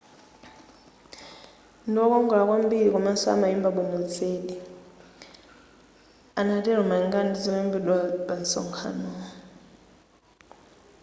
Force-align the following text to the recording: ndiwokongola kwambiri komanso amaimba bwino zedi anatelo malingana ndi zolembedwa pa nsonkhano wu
ndiwokongola 1.89 2.43
kwambiri 2.49 2.93
komanso 2.93 3.25
amaimba 3.31 3.69
bwino 3.75 3.99
zedi 4.15 4.55
anatelo 6.39 6.81
malingana 6.89 7.27
ndi 7.29 7.39
zolembedwa 7.45 7.97
pa 8.27 8.33
nsonkhano 8.41 9.07
wu 9.15 9.23